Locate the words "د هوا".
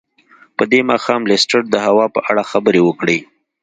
1.71-2.05